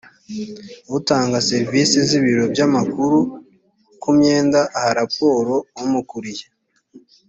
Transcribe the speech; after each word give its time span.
utanga 0.97 1.37
serivisi 1.49 1.97
z’ibiro 2.07 2.43
by’amakuru 2.53 3.19
ku 4.01 4.09
myenda 4.17 4.59
aha 4.77 4.91
raporo 4.99 5.53
umukuriye 5.83 6.45